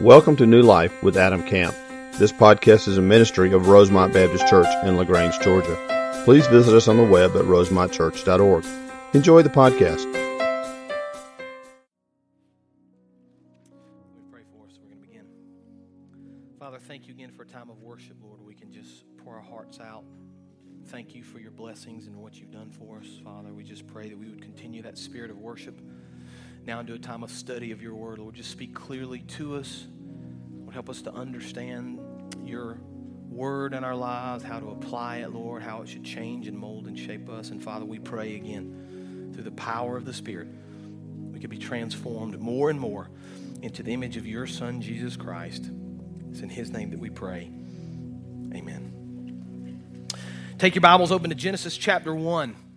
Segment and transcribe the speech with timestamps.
[0.00, 1.74] Welcome to New Life with Adam Camp.
[2.18, 6.22] This podcast is a ministry of Rosemont Baptist Church in LaGrange, Georgia.
[6.24, 8.64] Please visit us on the web at rosemontchurch.org.
[9.14, 10.06] Enjoy the podcast.
[10.06, 10.12] Me
[14.30, 14.78] pray for us.
[14.80, 15.26] We're going to begin.
[16.60, 18.40] Father, thank you again for a time of worship, Lord.
[18.40, 20.04] We can just pour our hearts out.
[20.86, 23.52] Thank you for your blessings and what you've done for us, Father.
[23.52, 25.80] We just pray that we would continue that spirit of worship
[26.68, 28.18] now into a time of study of your word.
[28.18, 29.86] Lord, just speak clearly to us.
[30.60, 31.98] Lord, help us to understand
[32.44, 32.78] your
[33.30, 36.86] word in our lives, how to apply it, Lord, how it should change and mold
[36.86, 37.48] and shape us.
[37.48, 40.48] And Father, we pray again through the power of the Spirit,
[41.32, 43.08] we could be transformed more and more
[43.62, 45.70] into the image of your Son, Jesus Christ.
[46.30, 47.50] It's in his name that we pray.
[48.52, 50.06] Amen.
[50.58, 52.67] Take your Bibles open to Genesis chapter 1.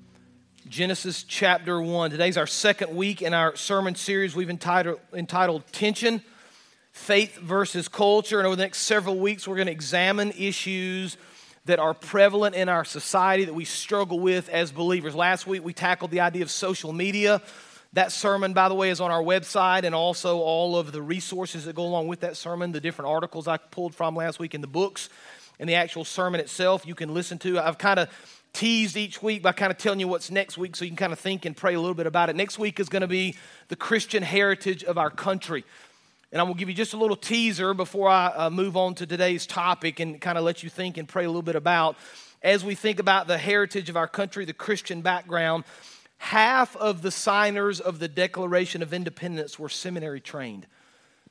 [0.71, 2.11] Genesis chapter 1.
[2.11, 6.21] Today's our second week in our sermon series we've entitled, entitled Tension
[6.93, 8.38] Faith versus Culture.
[8.38, 11.18] And over the next several weeks, we're going to examine issues
[11.65, 15.13] that are prevalent in our society that we struggle with as believers.
[15.13, 17.41] Last week, we tackled the idea of social media.
[17.91, 21.65] That sermon, by the way, is on our website and also all of the resources
[21.65, 24.62] that go along with that sermon, the different articles I pulled from last week in
[24.62, 25.09] the books
[25.59, 27.59] and the actual sermon itself you can listen to.
[27.59, 28.09] I've kind of
[28.54, 31.13] teased each week by kind of telling you what's next week so you can kind
[31.13, 32.35] of think and pray a little bit about it.
[32.35, 33.35] Next week is going to be
[33.70, 35.63] the Christian heritage of our country.
[36.32, 39.05] And going to give you just a little teaser before I uh, move on to
[39.05, 41.98] today's topic and kind of let you think and pray a little bit about.
[42.41, 45.65] As we think about the heritage of our country, the Christian background,
[46.18, 50.68] half of the signers of the Declaration of Independence were seminary trained.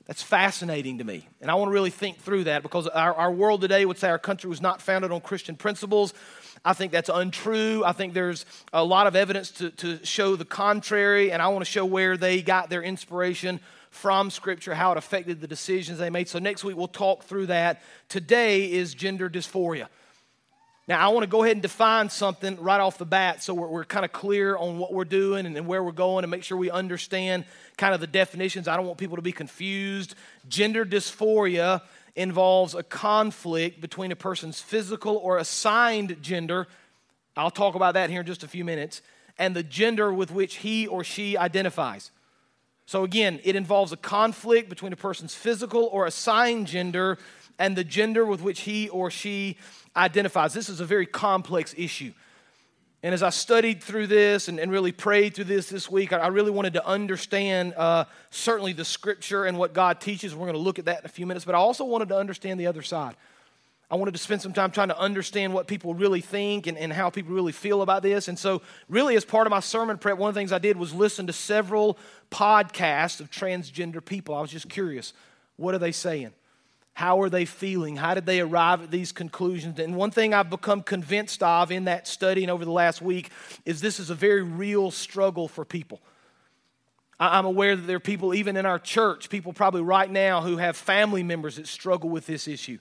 [0.07, 1.29] That's fascinating to me.
[1.41, 4.09] And I want to really think through that because our, our world today would say
[4.09, 6.13] our country was not founded on Christian principles.
[6.65, 7.83] I think that's untrue.
[7.85, 11.65] I think there's a lot of evidence to, to show the contrary, and I want
[11.65, 16.11] to show where they got their inspiration from Scripture, how it affected the decisions they
[16.11, 16.29] made.
[16.29, 17.83] So, next week we'll talk through that.
[18.09, 19.89] Today is gender dysphoria.
[20.87, 23.69] Now, I want to go ahead and define something right off the bat so we're,
[23.69, 26.43] we're kind of clear on what we're doing and, and where we're going and make
[26.43, 27.45] sure we understand
[27.77, 28.67] kind of the definitions.
[28.67, 30.17] I don't want people to be confused.
[30.49, 31.83] Gender dysphoria
[32.15, 36.67] involves a conflict between a person's physical or assigned gender.
[37.37, 39.03] I'll talk about that here in just a few minutes.
[39.39, 42.11] And the gender with which he or she identifies.
[42.87, 47.19] So, again, it involves a conflict between a person's physical or assigned gender
[47.59, 49.57] and the gender with which he or she
[49.97, 50.55] identifies.
[50.55, 52.13] This is a very complex issue.
[53.03, 56.19] And as I studied through this and, and really prayed through this this week, I,
[56.19, 60.35] I really wanted to understand uh, certainly the scripture and what God teaches.
[60.35, 62.19] We're going to look at that in a few minutes, but I also wanted to
[62.19, 63.17] understand the other side.
[63.91, 66.93] I wanted to spend some time trying to understand what people really think and, and
[66.93, 68.29] how people really feel about this.
[68.29, 70.77] And so, really, as part of my sermon prep, one of the things I did
[70.77, 71.99] was listen to several
[72.31, 74.35] podcasts of transgender people.
[74.37, 75.13] I was just curious
[75.57, 76.33] what are they saying?
[76.93, 77.97] How are they feeling?
[77.97, 79.79] How did they arrive at these conclusions?
[79.79, 83.31] And one thing I've become convinced of in that studying over the last week
[83.65, 86.01] is this is a very real struggle for people.
[87.19, 90.57] I'm aware that there are people, even in our church, people probably right now who
[90.57, 92.79] have family members that struggle with this issue,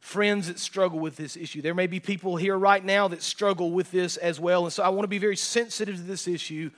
[0.00, 1.60] friends that struggle with this issue.
[1.60, 4.64] There may be people here right now that struggle with this as well.
[4.64, 6.70] And so I want to be very sensitive to this issue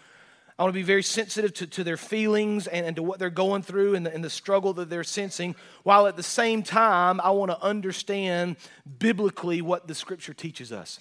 [0.58, 3.30] I want to be very sensitive to, to their feelings and, and to what they're
[3.30, 7.20] going through and the, and the struggle that they're sensing, while at the same time,
[7.22, 8.56] I want to understand
[8.98, 11.00] biblically what the scripture teaches us.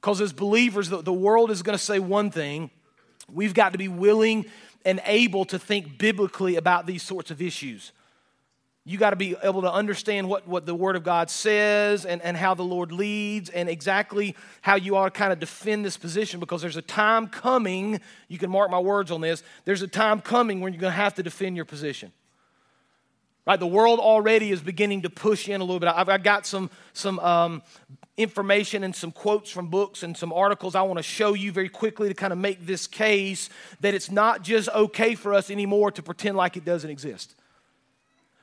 [0.00, 2.70] Because as believers, the, the world is going to say one thing.
[3.32, 4.46] We've got to be willing
[4.84, 7.92] and able to think biblically about these sorts of issues
[8.88, 12.22] you got to be able to understand what, what the Word of God says and,
[12.22, 15.98] and how the Lord leads and exactly how you ought to kind of defend this
[15.98, 19.88] position because there's a time coming, you can mark my words on this, there's a
[19.88, 22.12] time coming when you're going to have to defend your position.
[23.46, 23.60] Right?
[23.60, 25.90] The world already is beginning to push in a little bit.
[25.90, 27.62] I've, I've got some, some um,
[28.16, 31.68] information and some quotes from books and some articles I want to show you very
[31.68, 33.50] quickly to kind of make this case
[33.80, 37.34] that it's not just okay for us anymore to pretend like it doesn't exist.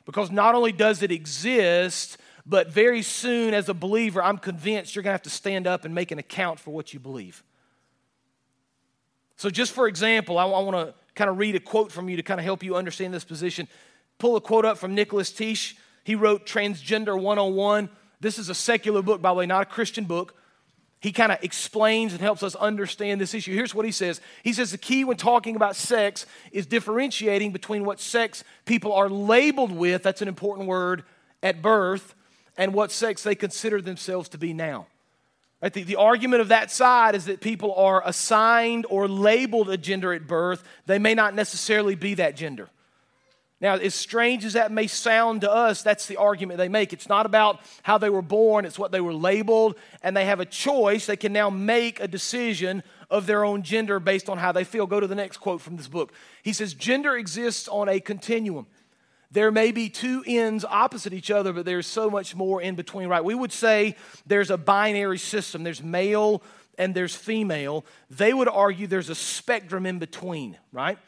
[0.05, 5.03] Because not only does it exist, but very soon, as a believer, I'm convinced you're
[5.03, 7.44] going to have to stand up and make an account for what you believe.
[9.35, 12.24] So, just for example, I, want to kind of read a quote from you to
[12.24, 13.68] kind of help you understand this position.
[14.19, 15.74] Pull a quote up from Nicholas Teich.
[16.03, 17.89] He wrote Transgender 101.
[18.21, 20.35] This is a secular book, by the way, not a Christian book
[21.06, 23.54] he kind of explains and helps us understand this issue.
[23.54, 27.86] Here's what he says He says the key when talking about sex is differentiating between
[27.86, 31.04] what sex people are labeled with, that's an important word,
[31.44, 32.16] at birth,
[32.57, 34.88] and what sex they consider themselves to be now.
[35.62, 35.72] Right?
[35.72, 40.12] The, the argument of that side is that people are assigned or labeled a gender
[40.12, 42.68] at birth, they may not necessarily be that gender.
[43.65, 46.94] Now, as strange as that may sound to us, that's the argument they make.
[46.94, 49.73] It's not about how they were born, it's what they were labeled,
[50.03, 51.07] and they have a choice.
[51.07, 54.85] They can now make a decision of their own gender based on how they feel.
[54.85, 56.13] Go to the next quote from this book.
[56.44, 58.67] He says, Gender exists on a continuum.
[59.31, 63.09] There may be two ends opposite each other, but there's so much more in between,
[63.09, 63.23] right?
[63.23, 63.95] We would say
[64.27, 66.44] there's a binary system, there's male
[66.77, 67.83] and there's female.
[68.11, 71.00] They would argue there's a spectrum in between, right?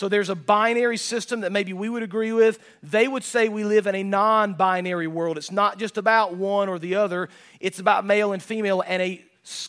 [0.00, 2.58] So there's a binary system that maybe we would agree with.
[2.82, 5.36] They would say we live in a non binary world.
[5.36, 7.28] It's not just about one or the other,
[7.60, 9.22] it's about male and female and a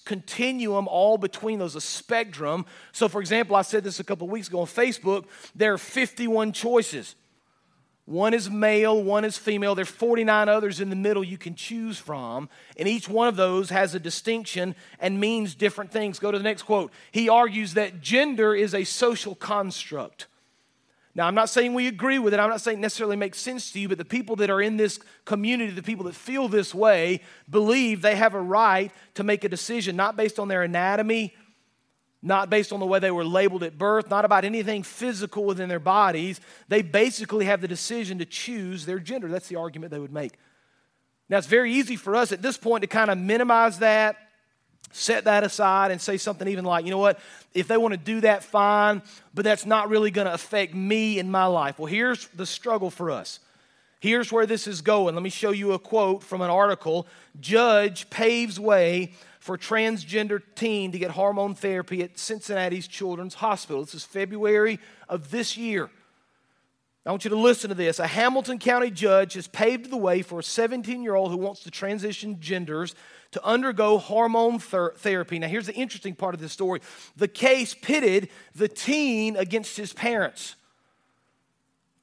[0.06, 2.66] continuum all between those, a spectrum.
[2.94, 6.54] So, for example, I said this a couple weeks ago on Facebook there are 51
[6.54, 7.16] choices.
[8.06, 9.76] One is male, one is female.
[9.76, 12.50] There are 49 others in the middle you can choose from.
[12.78, 16.20] And each one of those has a distinction and means different things.
[16.20, 16.92] Go to the next quote.
[17.12, 20.28] He argues that gender is a social construct.
[21.14, 22.40] Now, I'm not saying we agree with it.
[22.40, 24.78] I'm not saying it necessarily makes sense to you, but the people that are in
[24.78, 29.44] this community, the people that feel this way, believe they have a right to make
[29.44, 31.36] a decision, not based on their anatomy,
[32.24, 35.70] not based on the way they were labeled at birth, not about anything physical within
[35.70, 36.40] their bodies.
[36.68, 39.28] They basically have the decision to choose their gender.
[39.28, 40.34] That's the argument they would make.
[41.30, 44.18] Now, it's very easy for us at this point to kind of minimize that,
[44.92, 47.20] set that aside, and say something even like, you know what,
[47.54, 49.02] if they want to do that, fine,
[49.34, 51.80] but that's not really going to affect me in my life.
[51.80, 53.40] Well, here's the struggle for us.
[54.02, 55.16] Here's where this is going.
[55.16, 57.08] Let me show you a quote from an article.
[57.40, 63.84] Judge paves way for transgender teen to get hormone therapy at Cincinnati's Children's Hospital.
[63.84, 64.80] This is February
[65.10, 65.90] of this year.
[67.08, 67.98] I want you to listen to this.
[67.98, 71.64] A Hamilton County judge has paved the way for a 17 year old who wants
[71.64, 72.94] to transition genders
[73.32, 75.40] to undergo hormone ther- therapy.
[75.40, 76.82] Now, here's the interesting part of this story
[77.16, 80.56] the case pitted the teen against his parents.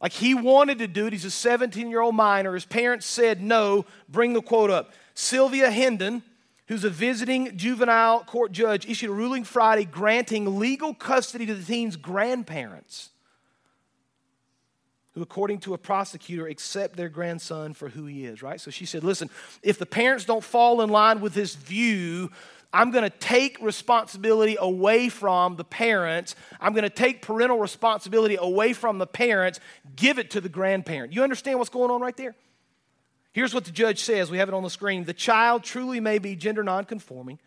[0.02, 1.12] Like he wanted to do it.
[1.12, 2.54] He's a 17 year old minor.
[2.54, 3.86] His parents said no.
[4.08, 4.92] Bring the quote up.
[5.14, 6.24] Sylvia Hendon
[6.68, 11.64] who's a visiting juvenile court judge, issued a ruling Friday granting legal custody to the
[11.64, 13.10] teen's grandparents,
[15.12, 18.60] who, according to a prosecutor, accept their grandson for who he is, right?
[18.60, 19.30] So she said, listen,
[19.62, 22.30] if the parents don't fall in line with this view,
[22.70, 26.36] I'm going to take responsibility away from the parents.
[26.60, 29.58] I'm going to take parental responsibility away from the parents,
[29.96, 31.14] give it to the grandparent.
[31.14, 32.34] You understand what's going on right there?
[33.32, 34.30] Here's what the judge says.
[34.30, 35.04] We have it on the screen.
[35.04, 37.38] The child truly may be gender nonconforming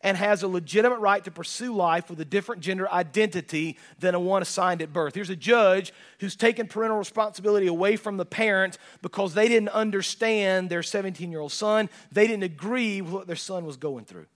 [0.00, 4.20] and has a legitimate right to pursue life with a different gender identity than a
[4.20, 5.14] one assigned at birth.
[5.14, 10.70] Here's a judge who's taken parental responsibility away from the parents because they didn't understand
[10.70, 11.88] their 17 year old son.
[12.12, 14.26] They didn't agree with what their son was going through.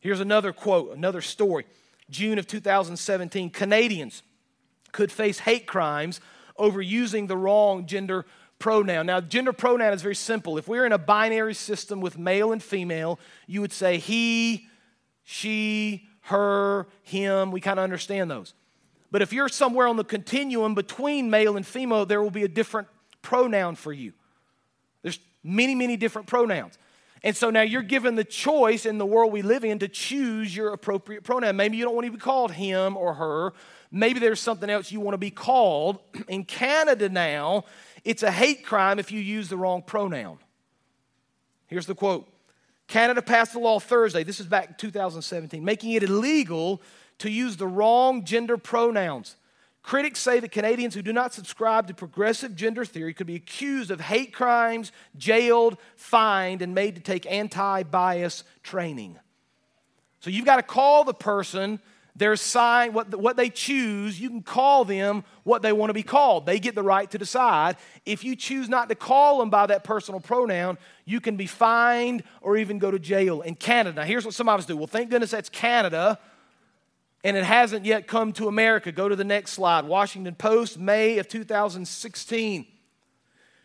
[0.00, 1.64] Here's another quote, another story.
[2.10, 4.22] June of 2017 Canadians
[4.92, 6.20] could face hate crimes
[6.56, 8.26] over using the wrong gender
[8.62, 9.06] pronoun.
[9.06, 10.56] Now, gender pronoun is very simple.
[10.56, 13.18] If we're in a binary system with male and female,
[13.48, 14.68] you would say he,
[15.24, 17.50] she, her, him.
[17.50, 18.54] We kind of understand those.
[19.10, 22.48] But if you're somewhere on the continuum between male and female, there will be a
[22.48, 22.86] different
[23.20, 24.12] pronoun for you.
[25.02, 26.78] There's many, many different pronouns.
[27.24, 30.54] And so now you're given the choice in the world we live in to choose
[30.54, 31.56] your appropriate pronoun.
[31.56, 33.54] Maybe you don't want to be called him or her.
[33.90, 35.98] Maybe there's something else you want to be called.
[36.28, 37.64] In Canada now,
[38.04, 40.38] it's a hate crime if you use the wrong pronoun.
[41.66, 42.28] Here's the quote
[42.88, 46.82] Canada passed a law Thursday, this is back in 2017, making it illegal
[47.18, 49.36] to use the wrong gender pronouns.
[49.82, 53.90] Critics say that Canadians who do not subscribe to progressive gender theory could be accused
[53.90, 59.18] of hate crimes, jailed, fined, and made to take anti bias training.
[60.20, 61.80] So you've got to call the person
[62.14, 66.02] their sign, what, what they choose, you can call them what they want to be
[66.02, 66.44] called.
[66.44, 67.76] They get the right to decide.
[68.04, 70.76] If you choose not to call them by that personal pronoun,
[71.06, 73.40] you can be fined or even go to jail.
[73.40, 74.76] In Canada, now hir's what some of us do.
[74.76, 76.18] Well, thank goodness that's Canada,
[77.24, 78.92] and it hasn't yet come to America.
[78.92, 79.86] Go to the next slide.
[79.86, 82.66] Washington Post, May of 2016.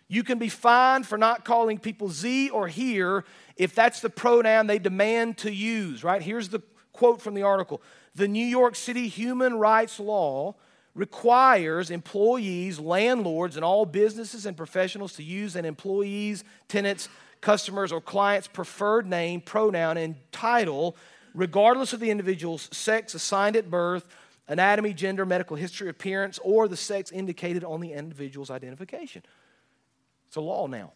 [0.08, 3.25] You can be fined for not calling people ze or here
[3.58, 6.22] if that's the pronoun they demand to use, right?
[6.22, 6.62] Here's the
[6.94, 7.82] quote from the article
[8.17, 10.55] the New York City human rights law
[10.95, 17.09] requires employees, landlords, and all businesses and professionals to use an employee's, tenants,
[17.41, 20.97] customers, or client's preferred name, pronoun, and title,
[21.36, 24.07] regardless of the individual's sex assigned at birth,
[24.47, 29.21] anatomy, gender, medical history, appearance, or the sex indicated on the individual's identification.
[30.27, 30.93] It's a law now.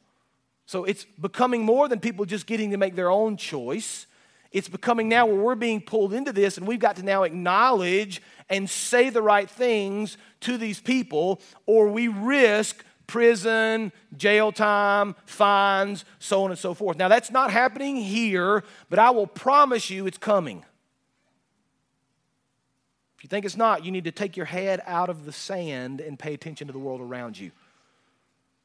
[0.65, 4.07] So it's becoming more than people just getting to make their own choice.
[4.51, 8.21] It's becoming now where we're being pulled into this, and we've got to now acknowledge
[8.49, 16.05] and say the right things to these people, or we risk prison, jail time, fines,
[16.19, 16.97] so on and so forth.
[16.97, 20.63] Now, that's not happening here, but I will promise you it's coming.
[23.17, 26.01] If you think it's not, you need to take your head out of the sand
[26.01, 27.51] and pay attention to the world around you.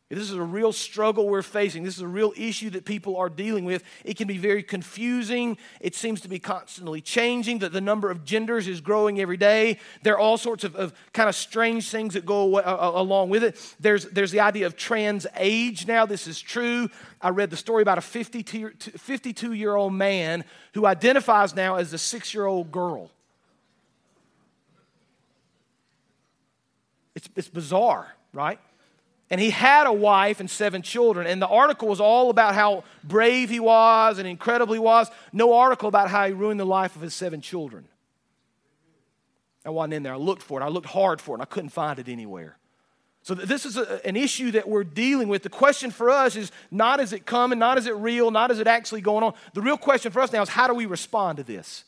[0.08, 1.82] This is a real struggle we're facing.
[1.82, 3.82] This is a real issue that people are dealing with.
[4.04, 5.58] It can be very confusing.
[5.80, 9.80] It seems to be constantly changing, that the number of genders is growing every day.
[10.04, 13.30] There are all sorts of, of kind of strange things that go away, uh, along
[13.30, 13.74] with it.
[13.80, 16.06] There's, there's the idea of trans age now.
[16.06, 16.88] This is true.
[17.20, 20.44] I read the story about a 52 year old man
[20.74, 23.10] who identifies now as a six year old girl.
[27.16, 28.60] It's, it's bizarre, right?
[29.30, 31.26] And he had a wife and seven children.
[31.26, 35.10] And the article was all about how brave he was and incredible he was.
[35.32, 37.88] No article about how he ruined the life of his seven children.
[39.64, 40.14] I wasn't in there.
[40.14, 40.64] I looked for it.
[40.64, 42.56] I looked hard for it, and I couldn't find it anywhere.
[43.22, 45.42] So, this is a, an issue that we're dealing with.
[45.42, 48.60] The question for us is not is it coming, not is it real, not is
[48.60, 49.34] it actually going on.
[49.52, 51.82] The real question for us now is how do we respond to this?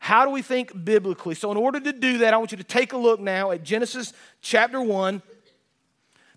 [0.00, 1.36] How do we think biblically?
[1.36, 3.62] So, in order to do that, I want you to take a look now at
[3.62, 5.22] Genesis chapter 1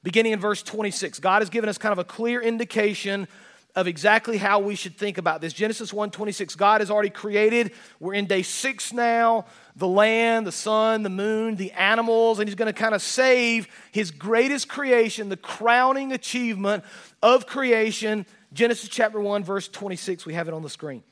[0.03, 1.19] beginning in verse 26.
[1.19, 3.27] God has given us kind of a clear indication
[3.75, 5.53] of exactly how we should think about this.
[5.53, 6.55] Genesis 1:26.
[6.55, 7.71] God has already created.
[8.01, 9.45] We're in day 6 now.
[9.77, 13.69] The land, the sun, the moon, the animals, and he's going to kind of save
[13.91, 16.83] his greatest creation, the crowning achievement
[17.21, 18.25] of creation.
[18.51, 20.25] Genesis chapter 1 verse 26.
[20.25, 21.03] We have it on the screen.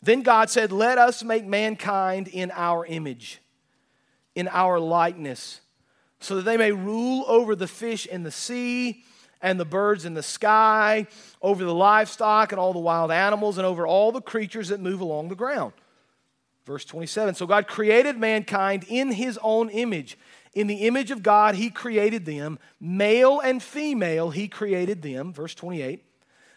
[0.00, 3.40] Then God said, "Let us make mankind in our image,
[4.36, 5.60] in our likeness."
[6.20, 9.04] So that they may rule over the fish in the sea
[9.40, 11.06] and the birds in the sky,
[11.42, 15.00] over the livestock and all the wild animals, and over all the creatures that move
[15.00, 15.72] along the ground.
[16.64, 20.18] Verse 27 So God created mankind in his own image.
[20.54, 22.58] In the image of God, he created them.
[22.80, 25.32] Male and female, he created them.
[25.32, 26.02] Verse 28.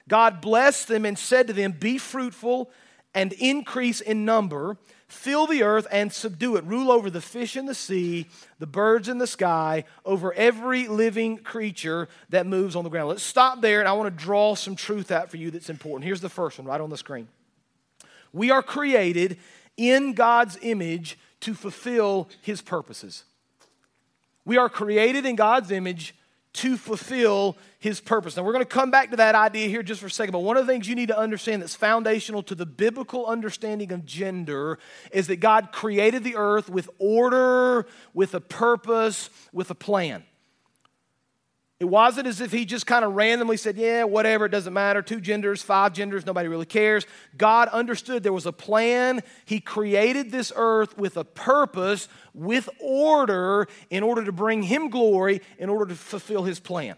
[0.07, 2.71] God blessed them and said to them, Be fruitful
[3.13, 6.65] and increase in number Fill the earth and subdue it.
[6.65, 8.27] Rule over the fish in the sea,
[8.59, 13.09] the birds in the sky, over every living creature that moves on the ground.
[13.09, 16.03] Let's stop there, and I want to draw some truth out for you that's important.
[16.03, 17.29] Here's the first one right on the screen.
[18.33, 19.37] We are created
[19.77, 23.23] in God's image to fulfill his purposes.
[24.43, 26.15] We are created in God's image
[26.57, 28.35] to fulfill his purpose.
[28.35, 30.39] Now, we're going to come back to that idea here just for a second, but
[30.39, 34.05] one of the things you need to understand that's foundational to the biblical understanding of
[34.05, 34.79] gender
[35.11, 40.23] is that God created the earth with order, with a purpose, with a plan.
[41.79, 45.03] It wasn't as if he just kind of randomly said, Yeah, whatever, it doesn't matter.
[45.03, 47.05] Two genders, five genders, nobody really cares.
[47.37, 49.21] God understood there was a plan.
[49.45, 55.41] He created this earth with a purpose, with order, in order to bring him glory,
[55.59, 56.95] in order to fulfill his plan.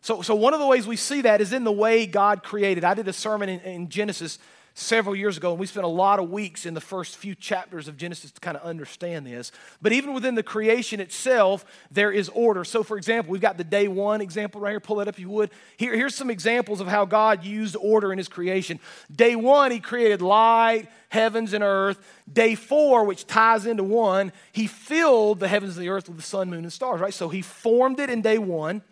[0.00, 2.82] So, so one of the ways we see that is in the way God created.
[2.82, 4.38] I did a sermon in, in Genesis
[4.78, 7.88] several years ago, and we spent a lot of weeks in the first few chapters
[7.88, 9.50] of Genesis to kind of understand this.
[9.82, 12.64] But even within the creation itself, there is order.
[12.64, 14.80] So, for example, we've got the day one example right here.
[14.80, 15.50] Pull that up if you would.
[15.76, 18.78] Here, here's some examples of how God used order in his creation.
[19.14, 21.98] Day one, he created light, heavens, and earth.
[22.32, 26.22] Day four, which ties into one, he filled the heavens and the earth with the
[26.22, 27.14] sun, moon, and stars, right?
[27.14, 28.82] So he formed it in day one.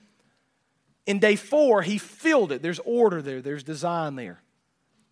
[1.06, 2.60] In day four, he filled it.
[2.60, 4.40] There's order there, there's design there.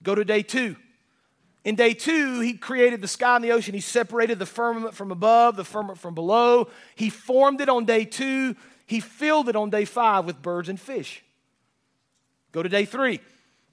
[0.04, 0.76] Go to day two.
[1.64, 3.75] In day two, he created the sky and the ocean.
[3.75, 6.68] He separated the firmament from above, the firmament from below.
[6.94, 8.54] He formed it on day two.
[8.87, 11.25] He filled it on day five with birds and fish.
[12.52, 13.20] Go to day three.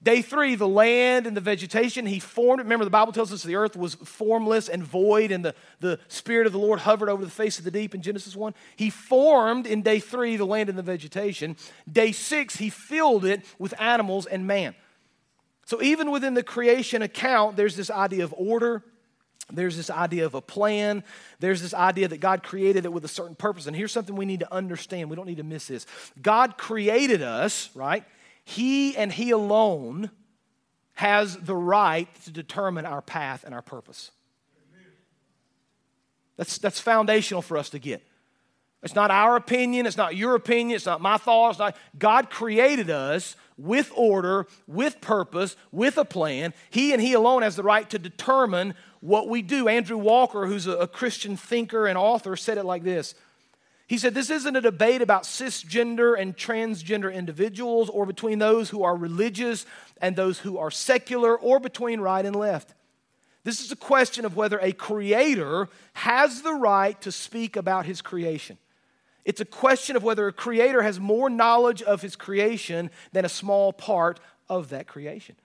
[0.04, 2.64] Day three, the land and the vegetation, he formed.
[2.64, 6.48] Remember, the Bible tells us the earth was formless and void, and the, the Spirit
[6.48, 8.56] of the Lord hovered over the face of the deep in Genesis 1.
[8.78, 11.56] He formed in day three the land and the vegetation.
[11.92, 14.74] Day six, he filled it with animals and man.
[15.72, 18.84] So, even within the creation account, there's this idea of order.
[19.50, 21.02] There's this idea of a plan.
[21.40, 23.68] There's this idea that God created it with a certain purpose.
[23.68, 25.10] And here's something we need to understand.
[25.10, 25.86] We don't need to miss this.
[26.22, 28.04] God created us, right?
[28.44, 30.12] He and He alone
[30.96, 34.12] has the right to determine our path and our purpose.
[36.36, 38.06] That's, that's foundational for us to get.
[38.84, 39.86] It's not our opinion.
[39.86, 40.76] It's not your opinion.
[40.76, 41.60] It's not my thoughts.
[41.60, 46.54] Not, God created us with order, with purpose, with a plan.
[46.72, 49.68] He and He alone has the right to determine what we do.
[49.68, 53.14] Andrew Walker, who's a, Christian thinker and author, said it like this
[53.86, 58.84] He said this isn't a debate about cisgender and transgender individuals or between those who
[58.84, 59.68] are religious
[60.02, 62.74] and those who are secular or between right and left.
[63.44, 68.02] This is a question of whether a creator has the right to speak about his
[68.02, 68.58] creation.
[69.26, 73.30] It's a question of whether a creator has more knowledge of his creation than a
[73.30, 75.36] small part of that creation.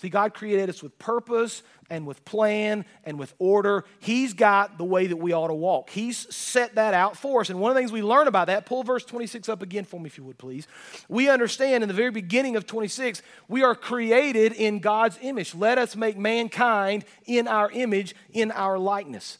[0.00, 3.84] See, God created us with purpose and with plan and with order.
[3.98, 5.90] He's got the way that we ought to walk.
[5.90, 7.50] He's set that out for us.
[7.50, 9.98] And one of the things we learn about that, pull verse 26 up again for
[9.98, 10.68] me, if you would please.
[11.08, 15.52] We understand in the very beginning of 26, we are created in God's image.
[15.52, 19.38] Let us make mankind in our image, in our likeness.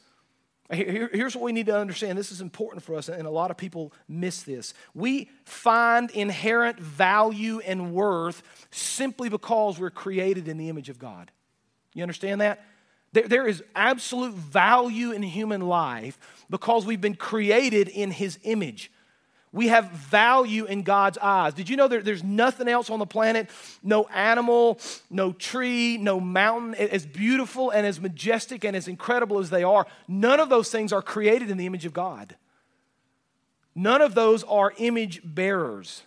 [0.71, 2.19] Here, here's what we need to understand.
[2.19, 4.75] This is important for us, and a lot of people miss this.
[4.95, 11.31] We find inherent value and worth simply because we're created in the image of God.
[11.95, 12.65] You understand that?
[13.13, 16.19] There, there is absolute value in human life
[16.51, 18.93] because we've been created in His image.
[19.59, 21.53] We have value in God's eyes.
[21.53, 23.51] Did you know there, there's nothing else on the planet,
[23.83, 24.79] no animal,
[25.11, 29.89] no tree, no mountain, as beautiful and as majestic and as incredible as they are,
[30.07, 32.37] none of those things are created in the image of God.
[33.75, 36.05] None of those are image bearers.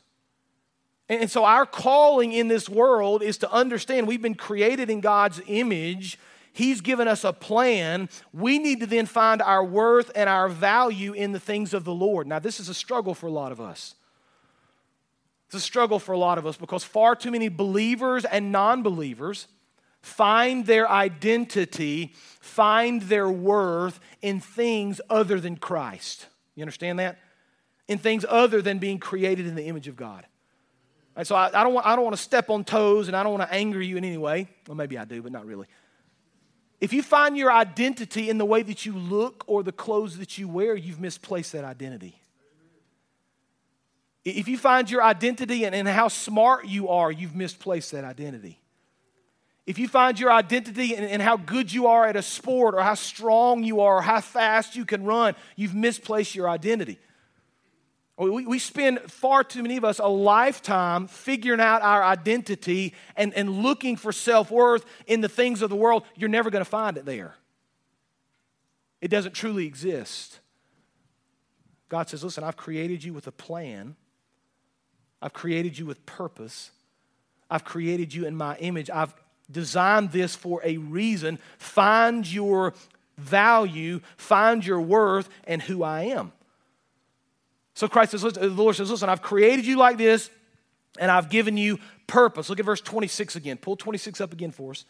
[1.10, 5.42] And so, our calling in this world is to understand we've been created in God's
[5.48, 6.18] image
[6.54, 8.10] He's given us a plan.
[8.34, 11.94] We need to then find our worth and our value in the things of the
[11.94, 12.28] Lord.
[12.28, 13.96] Now, this is a struggle for a lot of us.
[15.48, 18.84] It's a struggle for a lot of us because far too many believers and non
[18.84, 19.48] believers
[20.02, 26.28] find their identity, find their worth in things other than Christ.
[26.56, 27.18] You understand that?
[27.88, 30.26] In things other than being created in the image of God.
[31.16, 33.24] Right, so I, I, don't want, I don't want to step on toes and I
[33.24, 34.48] don't want to anger you in any way.
[34.68, 35.68] Well, maybe I do, but not really.
[36.82, 40.40] If you find your identity in the way that you look or the clothes that
[40.40, 42.16] you wear, you've misplaced that identity.
[44.26, 48.60] If you find your identity in, in how smart you are, you've misplaced that identity.
[49.68, 52.82] If you find your identity in, in, how good you are at a sport or
[52.82, 56.98] how strong you are or how fast you can run, you've misplaced your identity.
[58.30, 63.34] We, we spend far too many of us a lifetime figuring out our identity and,
[63.34, 66.04] and looking for self worth in the things of the world.
[66.16, 67.34] You're never going to find it there.
[69.02, 70.40] It doesn't truly exist.
[71.90, 73.96] God says, Listen, I've created you with a plan,
[75.20, 76.70] I've created you with purpose,
[77.50, 78.90] I've created you in my image.
[78.92, 79.16] I've
[79.50, 81.40] designed this for a reason.
[81.58, 82.74] Find your
[83.18, 86.32] value, find your worth, and who I am.
[87.74, 90.30] So Christ says, the Lord says, listen, I've created you like this,
[91.00, 92.50] and I've given you purpose.
[92.50, 93.58] Look at verse 26 again.
[93.58, 94.86] Pull 26 up again for us.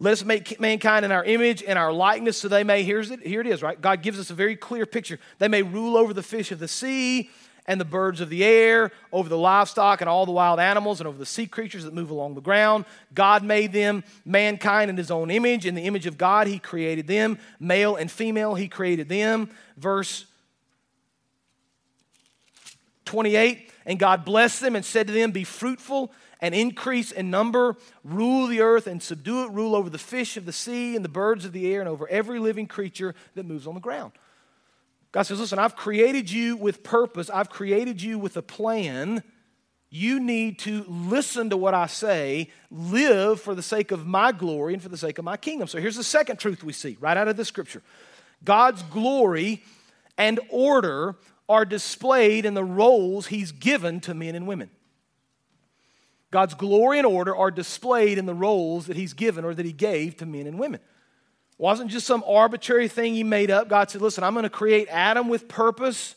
[0.00, 3.26] Let us make mankind in our image and our likeness so they may, here's it,
[3.26, 3.80] here it is, right?
[3.80, 5.18] God gives us a very clear picture.
[5.38, 7.30] They may rule over the fish of the sea
[7.66, 11.08] and the birds of the air, over the livestock and all the wild animals, and
[11.08, 12.84] over the sea creatures that move along the ground.
[13.12, 15.66] God made them, mankind, in his own image.
[15.66, 17.38] In the image of God, he created them.
[17.60, 19.50] Male and female, he created them.
[19.76, 20.24] Verse
[23.08, 27.76] 28 And God blessed them and said to them, Be fruitful and increase in number,
[28.04, 31.08] rule the earth and subdue it, rule over the fish of the sea and the
[31.08, 34.12] birds of the air, and over every living creature that moves on the ground.
[35.10, 39.22] God says, Listen, I've created you with purpose, I've created you with a plan.
[39.90, 44.74] You need to listen to what I say, live for the sake of my glory
[44.74, 45.66] and for the sake of my kingdom.
[45.66, 47.82] So here's the second truth we see right out of the scripture
[48.44, 49.64] God's glory
[50.18, 51.16] and order
[51.48, 54.70] are displayed in the roles he's given to men and women.
[56.30, 59.72] God's glory and order are displayed in the roles that he's given or that he
[59.72, 60.80] gave to men and women.
[60.80, 63.68] It wasn't just some arbitrary thing he made up.
[63.68, 66.14] God said, Listen, I'm going to create Adam with purpose.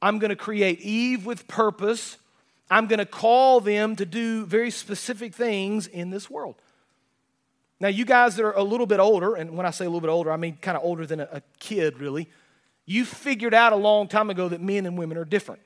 [0.00, 2.16] I'm going to create Eve with purpose.
[2.70, 6.56] I'm going to call them to do very specific things in this world.
[7.78, 10.00] Now, you guys that are a little bit older, and when I say a little
[10.00, 12.28] bit older, I mean kind of older than a, a kid, really
[12.86, 15.60] you figured out a long time ago that men and women are different.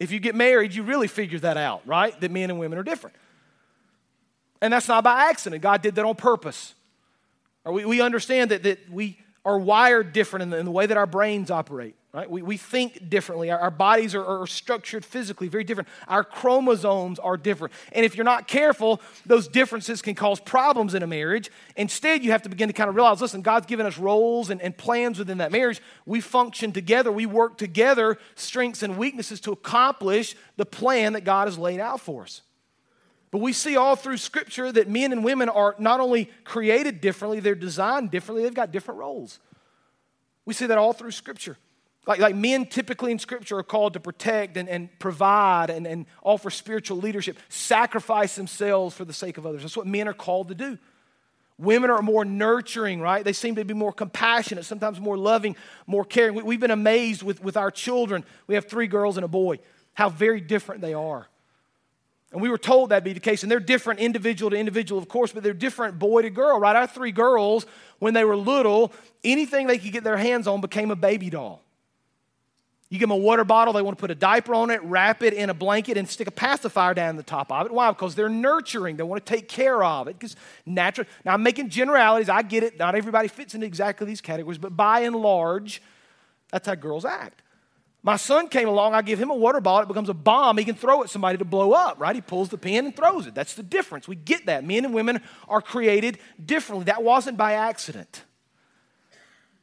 [0.00, 2.18] If you get married, you really figure that out, right?
[2.20, 3.16] That men and women are different.
[4.62, 5.62] And that's not by accident.
[5.62, 6.74] God did that on purpose.
[7.64, 10.86] Or we, we understand that, that we are wired different in the, in the way
[10.86, 11.96] that our brains operate.
[12.18, 12.28] Right?
[12.28, 13.48] We, we think differently.
[13.52, 15.88] Our, our bodies are, are, structured physically very different.
[16.08, 17.72] Our chromosomes are different.
[17.92, 21.48] And if you're not careful, those differences can cause problems in a marriage.
[21.76, 24.60] Instead, you have to begin to kind of realize listen, God's given us roles and,
[24.60, 25.80] and plans within that marriage.
[26.06, 31.46] We function together, we work together, strengths and weaknesses to accomplish the plan that God
[31.46, 32.42] has laid out for us.
[33.30, 37.38] But we see all through Scripture that men and women are not only created differently,
[37.38, 39.38] they're designed differently, they've got different roles.
[40.44, 41.56] We see that all through Scripture.
[42.08, 46.06] Like, like men typically in Scripture are called to protect and, and provide and, and
[46.22, 49.60] offer spiritual leadership, sacrifice themselves for the sake of others.
[49.60, 50.78] That's what men are called to do.
[51.58, 53.22] Women are more nurturing, right?
[53.22, 55.54] They seem to be more compassionate, sometimes more loving,
[55.86, 56.42] more caring.
[56.46, 58.24] We, have been amazed with, with our children.
[58.46, 59.58] We have three girls and a boy,
[59.92, 61.28] how very different they are.
[62.32, 63.42] And we were told that'd be the case.
[63.42, 66.76] And they're different individual to individual, of course, but they're different boy to girl, right?
[66.76, 67.66] Our three girls,
[67.98, 68.94] when they were little,
[69.24, 71.62] anything they could get their hands on became a baby doll.
[72.90, 75.22] You give them a water bottle, they want to put a diaper on it, wrap
[75.22, 77.72] it in a blanket, and stick a pacifier down the top of it.
[77.72, 77.90] Why?
[77.90, 78.96] Because they're nurturing.
[78.96, 80.18] They want to take care of it.
[80.18, 81.06] Because natural.
[81.24, 82.30] Now, I'm making generalities.
[82.30, 82.78] I get it.
[82.78, 85.82] Not everybody fits into exactly these categories, but by and large,
[86.50, 87.42] that's how girls act.
[88.02, 90.56] My son came along, I give him a water bottle, it becomes a bomb.
[90.56, 92.14] He can throw it somebody to blow up, right?
[92.14, 93.34] He pulls the pin and throws it.
[93.34, 94.06] That's the difference.
[94.06, 94.64] We get that.
[94.64, 96.84] Men and women are created differently.
[96.84, 98.22] That wasn't by accident.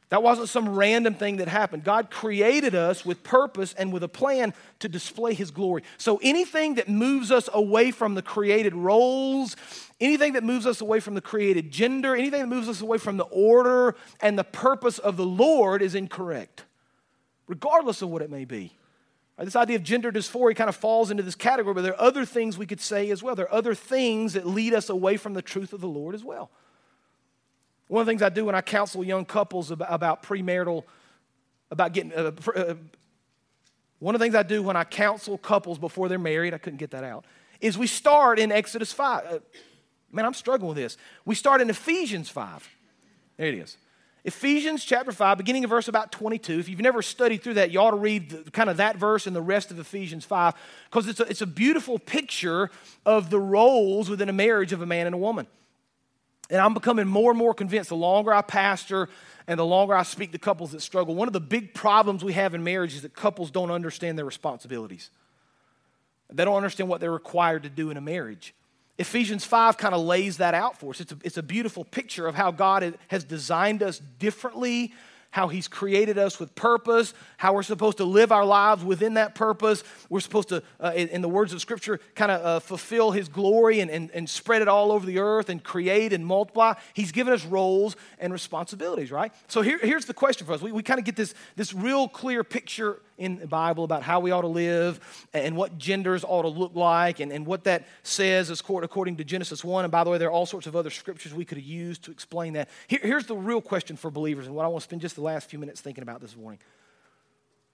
[0.08, 1.82] That wasn't some random thing that happened.
[1.82, 5.82] God created us with purpose and with a plan to display His glory.
[5.98, 9.56] So anything that moves us away from the created roles,
[10.00, 13.16] anything that moves us away from the created gender, anything that moves us away from
[13.16, 16.64] the order and the purpose of the Lord is incorrect,
[17.48, 18.76] regardless of what it may be.
[19.38, 22.24] This idea of gender dysphoria kind of falls into this category, but there are other
[22.24, 23.34] things we could say as well.
[23.34, 26.24] There are other things that lead us away from the truth of the Lord as
[26.24, 26.50] well.
[27.88, 30.84] One of the things I do when I counsel young couples about, about premarital,
[31.70, 32.74] about getting, uh, uh,
[33.98, 36.78] one of the things I do when I counsel couples before they're married, I couldn't
[36.78, 37.24] get that out,
[37.60, 39.24] is we start in Exodus 5.
[39.24, 39.38] Uh,
[40.10, 40.96] man, I'm struggling with this.
[41.24, 42.68] We start in Ephesians 5.
[43.36, 43.76] There it is.
[44.24, 46.58] Ephesians chapter 5, beginning of verse about 22.
[46.58, 49.28] If you've never studied through that, you ought to read the, kind of that verse
[49.28, 50.54] and the rest of Ephesians 5
[50.90, 52.70] because it's a, it's a beautiful picture
[53.04, 55.46] of the roles within a marriage of a man and a woman.
[56.50, 59.08] And I'm becoming more and more convinced the longer I pastor
[59.46, 61.14] and the longer I speak to couples that struggle.
[61.14, 64.24] One of the big problems we have in marriage is that couples don't understand their
[64.24, 65.10] responsibilities.
[66.30, 68.54] They don't understand what they're required to do in a marriage.
[68.98, 71.00] Ephesians 5 kind of lays that out for us.
[71.00, 74.92] It's a, it's a beautiful picture of how God has designed us differently
[75.36, 79.34] how He's created us with purpose, how we're supposed to live our lives within that
[79.34, 79.84] purpose.
[80.08, 83.80] We're supposed to, uh, in the words of Scripture, kind of uh, fulfill His glory
[83.80, 86.72] and, and, and spread it all over the earth and create and multiply.
[86.94, 89.30] He's given us roles and responsibilities, right?
[89.46, 90.62] So here, here's the question for us.
[90.62, 94.20] We, we kind of get this, this real clear picture in the Bible about how
[94.20, 97.86] we ought to live and what genders ought to look like and, and what that
[98.02, 99.84] says is according to Genesis 1.
[99.84, 102.04] And by the way, there are all sorts of other scriptures we could have used
[102.04, 102.68] to explain that.
[102.88, 105.22] Here, here's the real question for believers and what I want to spend just the
[105.22, 106.58] last few minutes thinking about this morning.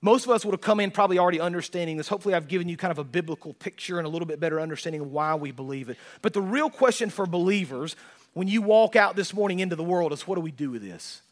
[0.05, 2.09] Most of us would have come in probably already understanding this.
[2.09, 5.01] Hopefully, I've given you kind of a biblical picture and a little bit better understanding
[5.01, 5.97] of why we believe it.
[6.23, 7.95] But the real question for believers
[8.35, 10.83] when you walk out this morning into the world is what do we do with
[10.83, 11.23] this?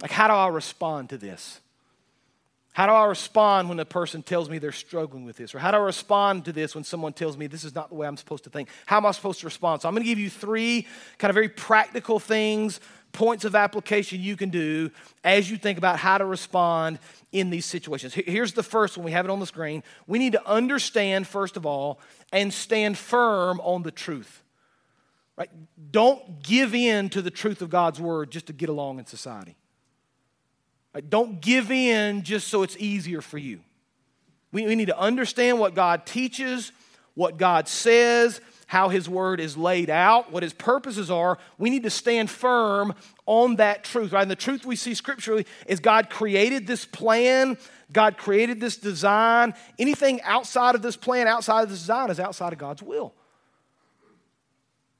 [0.00, 1.60] Like, how do I respond to this?
[2.74, 5.54] How do I respond when a person tells me they're struggling with this?
[5.54, 7.94] Or how do I respond to this when someone tells me this is not the
[7.94, 8.68] way I'm supposed to think?
[8.84, 9.80] How am I supposed to respond?
[9.80, 12.80] So I'm going to give you three kind of very practical things,
[13.12, 14.90] points of application you can do
[15.22, 16.98] as you think about how to respond
[17.30, 18.12] in these situations.
[18.12, 19.04] Here's the first one.
[19.04, 19.84] We have it on the screen.
[20.08, 22.00] We need to understand, first of all,
[22.32, 24.42] and stand firm on the truth.
[25.36, 25.50] Right?
[25.92, 29.54] Don't give in to the truth of God's word just to get along in society.
[30.94, 33.60] Uh, don't give in just so it's easier for you.
[34.52, 36.72] We, we need to understand what God teaches,
[37.14, 41.38] what God says, how His Word is laid out, what His purposes are.
[41.58, 42.94] We need to stand firm
[43.26, 44.22] on that truth, right?
[44.22, 47.58] And the truth we see scripturally is God created this plan,
[47.92, 49.54] God created this design.
[49.78, 53.14] Anything outside of this plan, outside of this design, is outside of God's will.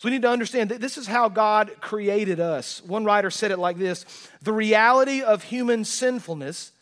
[0.04, 2.82] So we need to understand that this is how God created us.
[2.84, 4.04] One writer said it like this
[4.42, 6.72] The reality of human sinfulness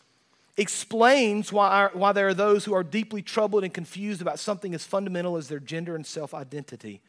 [0.57, 4.75] explains why, our, why there are those who are deeply troubled and confused about something
[4.75, 6.99] as fundamental as their gender and self identity.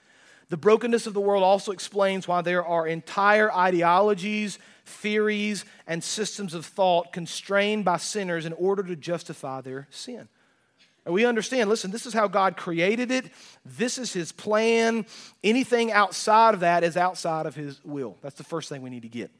[0.50, 6.54] The brokenness of the world also explains why there are entire ideologies, theories, and systems
[6.54, 10.28] of thought constrained by sinners in order to justify their sin.
[11.04, 13.26] And we understand, listen, this is how God created it.
[13.64, 15.04] This is his plan.
[15.42, 18.16] Anything outside of that is outside of his will.
[18.22, 19.30] That's the first thing we need to get.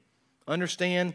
[0.47, 1.15] Understand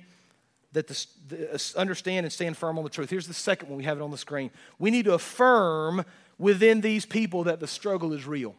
[0.74, 3.10] that the, the, uh, understand and stand firm on the truth.
[3.10, 3.78] Here's the second one.
[3.78, 4.50] We have it on the screen.
[4.80, 6.04] We need to affirm
[6.38, 8.56] within these people that the struggle is real.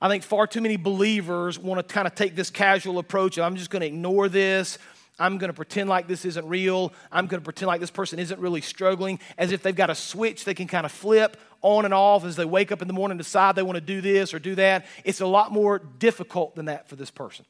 [0.00, 3.38] I think far too many believers want to kind of take this casual approach.
[3.38, 4.78] I'm just going to ignore this.
[5.18, 6.92] I'm going to pretend like this isn't real.
[7.12, 9.94] I'm going to pretend like this person isn't really struggling, as if they've got a
[9.94, 12.94] switch they can kind of flip on and off as they wake up in the
[12.94, 14.86] morning and decide they want to do this or do that.
[15.04, 17.46] It's a lot more difficult than that for this person.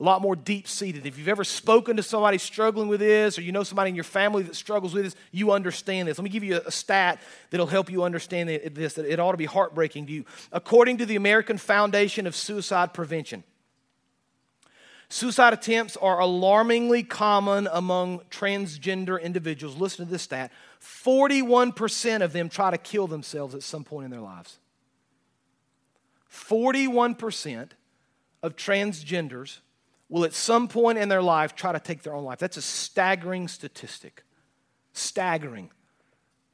[0.00, 1.06] a lot more deep seated.
[1.06, 4.04] If you've ever spoken to somebody struggling with this, or you know somebody in your
[4.04, 6.18] family that struggles with this, you understand this.
[6.18, 9.38] Let me give you a, stat that'll help you understand this, that it ought to
[9.38, 10.24] be heartbreaking to you.
[10.50, 13.44] According to the American Foundation of Suicide Prevention,
[15.08, 19.76] suicide attempts are alarmingly common among transgender individuals.
[19.76, 24.10] Listen to this stat 41% of them try to kill themselves at some point in
[24.10, 24.58] their lives.
[26.30, 27.70] 41%
[28.42, 29.58] of transgenders
[30.08, 32.38] will at some point in their life try to take their own life.
[32.38, 34.24] That's a staggering statistic.
[34.92, 35.70] Staggering.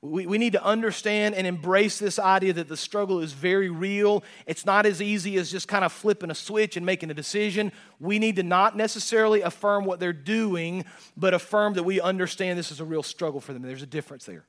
[0.02, 4.24] We, we need to understand and embrace this idea that the struggle is very real.
[4.46, 7.70] It's not as easy as just kind of flipping a switch and making a decision.
[7.98, 10.86] We need to not necessarily affirm what they're doing,
[11.18, 13.60] but affirm that we understand this is a real struggle for them.
[13.62, 14.46] There's a difference there.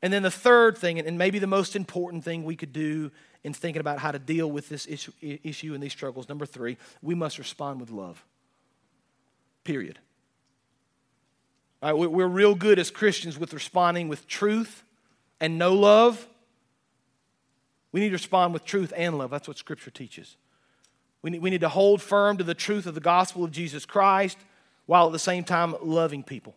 [0.00, 3.12] And then the third thing, and maybe the most important thing we could do
[3.44, 6.28] in thinking about how to deal with this issue, issue and these struggles.
[6.28, 8.24] Number three, we must respond with love.
[9.62, 9.98] Period.
[11.82, 14.84] Right, we're real good as Christians with responding with truth
[15.40, 16.28] and no love.
[17.90, 19.30] We need to respond with truth and love.
[19.30, 20.36] That's what Scripture teaches.
[21.22, 23.84] We need, we need to hold firm to the truth of the gospel of Jesus
[23.84, 24.38] Christ
[24.86, 26.54] while at the same time loving people,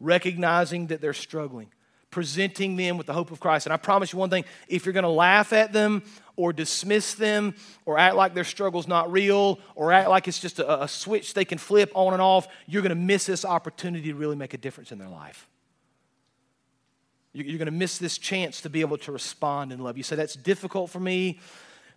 [0.00, 1.68] recognizing that they're struggling
[2.10, 3.66] presenting them with the hope of Christ.
[3.66, 6.02] And I promise you one thing if you're going to laugh at them
[6.36, 10.58] or dismiss them or act like their struggle's not real or act like it's just
[10.58, 14.10] a, a switch they can flip on and off, you're going to miss this opportunity
[14.10, 15.48] to really make a difference in their life.
[17.34, 19.96] You're going to miss this chance to be able to respond in love.
[19.96, 21.38] You say, That's difficult for me.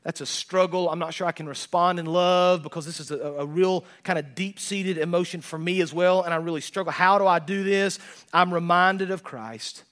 [0.03, 0.89] That's a struggle.
[0.89, 4.19] I'm not sure I can respond in love because this is a, a real kind
[4.19, 6.91] of deep seated emotion for me as well, and I really struggle.
[6.91, 7.97] How do I do this?
[8.33, 9.83] I'm reminded of Christ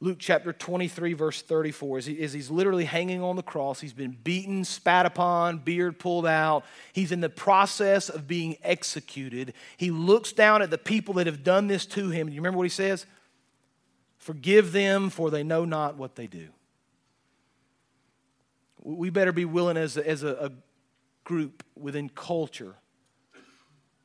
[0.00, 4.16] Luke chapter 23, verse 34, as, he, he's literally hanging on the cross, he's been
[4.22, 6.64] beaten, spat upon, beard pulled out.
[6.92, 9.54] He's in the process of being executed.
[9.78, 12.28] He looks down at the people that have done this to him.
[12.28, 13.06] You remember what he says?
[14.18, 16.48] Forgive them, for they know not what they do.
[18.82, 20.52] We better be willing as a, as a, a
[21.24, 22.74] group within culture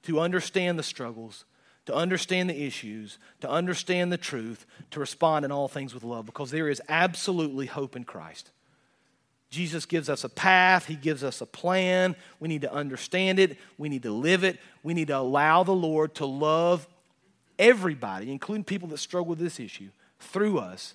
[0.03, 1.43] to understand the struggles
[1.91, 6.25] to understand the issues, to understand the truth, to respond in all things with love,
[6.25, 8.49] because there is absolutely hope in Christ.
[9.49, 12.15] Jesus gives us a path, He gives us a plan.
[12.39, 15.73] We need to understand it, we need to live it, we need to allow the
[15.73, 16.87] Lord to love
[17.59, 20.93] everybody, including people that struggle with this issue, through us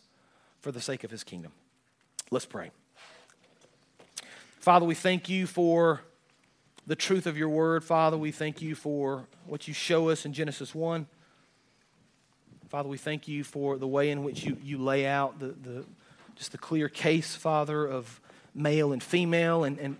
[0.62, 1.52] for the sake of His kingdom.
[2.30, 2.70] Let's pray.
[4.60, 6.00] Father, we thank you for
[6.86, 8.16] the truth of your word, Father.
[8.16, 11.06] We thank you for what you show us in Genesis 1.
[12.68, 15.84] Father, we thank you for the way in which you, you lay out the, the,
[16.36, 18.20] just the clear case, Father, of
[18.54, 19.64] male and female.
[19.64, 19.96] And, and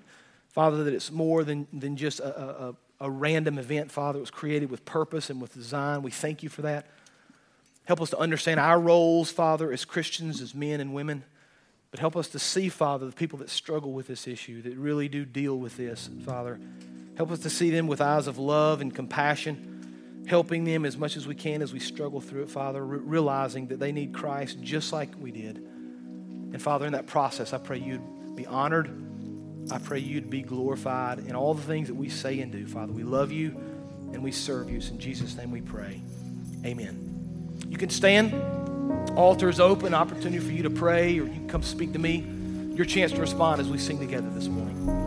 [0.49, 4.19] Father, that it's more than, than just a, a, a random event, Father.
[4.19, 6.03] It was created with purpose and with design.
[6.03, 6.87] We thank you for that.
[7.85, 11.25] Help us to understand our roles, Father, as Christians, as men and women.
[11.97, 15.09] But help us to see, Father, the people that struggle with this issue, that really
[15.09, 16.61] do deal with this, Father.
[17.17, 21.17] Help us to see them with eyes of love and compassion, helping them as much
[21.17, 24.61] as we can as we struggle through it, Father, re- realizing that they need Christ
[24.61, 25.57] just like we did.
[25.57, 28.91] And Father, in that process, I pray you'd be honored.
[29.71, 32.93] I pray you'd be glorified in all the things that we say and do, Father.
[32.93, 33.59] We love you
[34.13, 34.83] and we serve you.
[34.83, 36.03] So in Jesus' name we pray.
[36.63, 37.57] Amen.
[37.71, 38.66] You can stand.
[39.17, 42.25] Altar is open, opportunity for you to pray, or you can come speak to me.
[42.75, 45.06] Your chance to respond as we sing together this morning.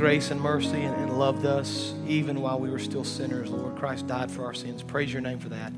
[0.00, 3.50] Grace and mercy and, and loved us even while we were still sinners.
[3.50, 4.82] Lord, Christ died for our sins.
[4.82, 5.74] Praise your name for that.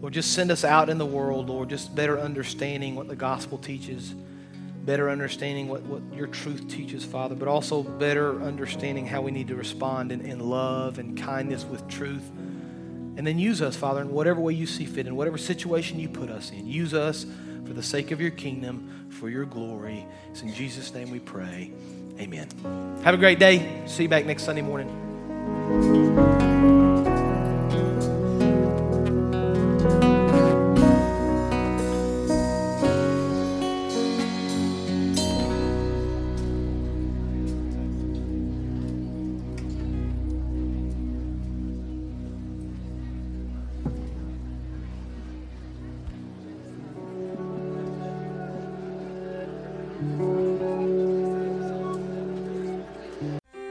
[0.00, 3.58] Lord, just send us out in the world, Lord, just better understanding what the gospel
[3.58, 4.14] teaches,
[4.86, 9.48] better understanding what, what your truth teaches, Father, but also better understanding how we need
[9.48, 12.26] to respond in, in love and kindness with truth.
[13.16, 16.08] And then use us, Father, in whatever way you see fit, in whatever situation you
[16.08, 16.66] put us in.
[16.66, 17.26] Use us
[17.66, 20.06] for the sake of your kingdom, for your glory.
[20.30, 21.72] It's in Jesus' name we pray.
[22.18, 22.48] Amen.
[23.02, 23.82] Have a great day.
[23.86, 26.33] See you back next Sunday morning.